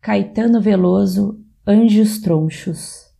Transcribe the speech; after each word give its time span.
Caetano 0.00 0.60
Veloso, 0.60 1.40
Anjos 1.66 2.20
Tronchos. 2.20 3.12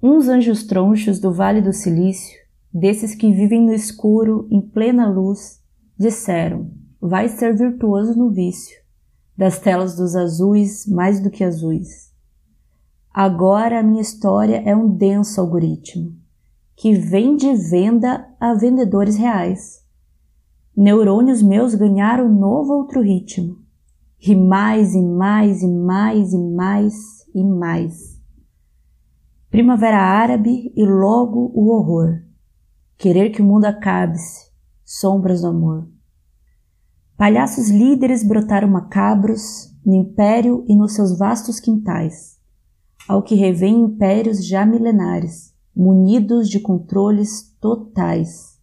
Uns 0.00 0.28
anjos 0.28 0.64
tronchos 0.64 1.18
do 1.18 1.32
Vale 1.32 1.62
do 1.62 1.72
Silício, 1.72 2.38
desses 2.72 3.14
que 3.14 3.32
vivem 3.32 3.64
no 3.64 3.72
escuro, 3.72 4.46
em 4.50 4.60
plena 4.60 5.08
luz, 5.08 5.60
disseram: 5.98 6.70
Vai 7.00 7.30
ser 7.30 7.56
virtuoso 7.56 8.14
no 8.14 8.30
vício, 8.30 8.78
das 9.34 9.58
telas 9.58 9.96
dos 9.96 10.14
azuis 10.14 10.86
mais 10.86 11.20
do 11.20 11.30
que 11.30 11.42
azuis. 11.42 12.12
Agora 13.12 13.80
a 13.80 13.82
minha 13.82 14.02
história 14.02 14.62
é 14.66 14.76
um 14.76 14.94
denso 14.94 15.40
algoritmo, 15.40 16.14
que 16.76 16.94
vem 16.94 17.34
de 17.34 17.54
venda 17.54 18.28
a 18.38 18.52
vendedores 18.52 19.16
reais. 19.16 19.82
Neurônios 20.76 21.42
meus 21.42 21.74
ganharam 21.74 22.28
novo 22.28 22.74
outro 22.74 23.00
ritmo 23.00 23.66
e 24.20 24.34
mais 24.34 24.94
e 24.94 25.02
mais 25.02 25.62
e 25.62 25.68
mais 25.68 26.32
e 26.32 26.38
mais 26.38 26.94
e 27.34 27.44
mais. 27.44 28.18
Primavera 29.50 29.98
árabe 29.98 30.72
e 30.76 30.84
logo 30.84 31.52
o 31.54 31.70
horror. 31.70 32.20
Querer 32.96 33.30
que 33.30 33.40
o 33.40 33.44
mundo 33.44 33.64
acabe-se, 33.64 34.50
sombras 34.84 35.42
do 35.42 35.48
amor. 35.48 35.88
Palhaços 37.16 37.70
líderes 37.70 38.26
brotaram 38.26 38.68
macabros 38.68 39.74
no 39.84 39.94
império 39.94 40.64
e 40.68 40.76
nos 40.76 40.94
seus 40.94 41.16
vastos 41.16 41.58
quintais, 41.58 42.38
ao 43.08 43.22
que 43.22 43.34
revém 43.34 43.80
impérios 43.80 44.44
já 44.44 44.66
milenares, 44.66 45.54
munidos 45.74 46.48
de 46.48 46.60
controles 46.60 47.56
totais. 47.60 48.58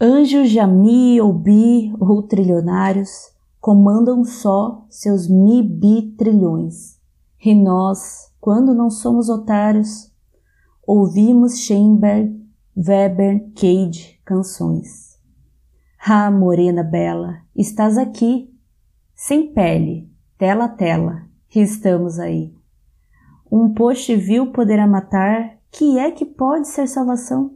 Anjos 0.00 0.50
de 0.50 0.58
Ami 0.58 1.20
ou 1.20 1.32
Bi 1.32 1.92
ou 2.00 2.22
trilionários 2.22 3.31
comandam 3.62 4.24
só 4.24 4.84
seus 4.90 5.28
mi-bi-trilhões. 5.28 6.98
E 7.40 7.54
nós, 7.54 8.34
quando 8.40 8.74
não 8.74 8.90
somos 8.90 9.28
otários, 9.28 10.12
ouvimos 10.84 11.60
Schoenberg, 11.60 12.44
Weber, 12.76 13.52
Cage 13.54 14.20
canções. 14.24 15.16
Ah, 16.04 16.28
morena 16.28 16.82
bela, 16.82 17.38
estás 17.54 17.96
aqui, 17.96 18.52
sem 19.14 19.54
pele, 19.54 20.10
tela 20.36 20.64
a 20.64 20.68
tela, 20.68 21.28
e 21.54 21.60
estamos 21.60 22.18
aí. 22.18 22.52
Um 23.48 23.72
poste 23.72 24.16
vil 24.16 24.50
poderá 24.50 24.88
matar, 24.88 25.58
que 25.70 26.00
é 26.00 26.10
que 26.10 26.26
pode 26.26 26.66
ser 26.66 26.88
salvação? 26.88 27.54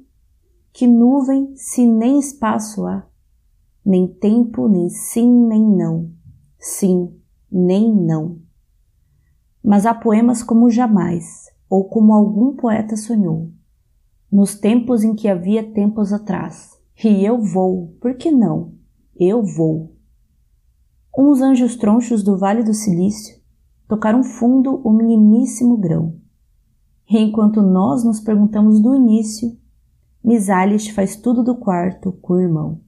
Que 0.73 0.87
nuvem, 0.87 1.57
se 1.57 1.84
nem 1.84 2.21
espaço 2.21 2.87
há? 2.87 3.05
Nem 3.87 4.09
tempo, 4.09 4.67
nem 4.67 4.89
sim, 4.89 5.31
nem 5.47 5.62
não, 5.62 6.11
sim, 6.59 7.17
nem 7.48 7.95
não. 7.95 8.41
Mas 9.62 9.87
há 9.87 9.95
poemas 9.95 10.43
como 10.43 10.69
jamais, 10.69 11.47
ou 11.70 11.89
como 11.89 12.12
algum 12.12 12.56
poeta 12.56 12.97
sonhou, 12.97 13.53
nos 14.31 14.56
tempos 14.56 15.05
em 15.05 15.15
que 15.15 15.28
havia 15.28 15.73
tempos 15.73 16.12
atrás. 16.12 16.77
E 17.05 17.25
eu 17.25 17.41
vou, 17.41 17.97
por 18.01 18.15
que 18.15 18.28
não? 18.28 18.73
Eu 19.15 19.45
vou. 19.45 19.95
Uns 21.17 21.41
anjos 21.41 21.77
tronchos 21.77 22.25
do 22.25 22.37
Vale 22.37 22.65
do 22.65 22.75
Silício 22.75 23.41
tocaram 23.87 24.25
fundo 24.25 24.81
o 24.83 24.93
minimíssimo 24.93 25.77
grão. 25.77 26.17
E 27.09 27.19
enquanto 27.19 27.62
nós 27.62 28.03
nos 28.03 28.19
perguntamos 28.19 28.81
do 28.81 28.97
início, 28.97 29.56
Misalis 30.25 30.89
faz 30.89 31.15
tudo 31.15 31.45
do 31.45 31.55
quarto 31.55 32.11
com 32.21 32.34
o 32.34 32.41
irmão. 32.41 32.81